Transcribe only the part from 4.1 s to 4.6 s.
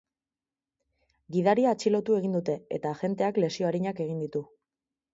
ditu.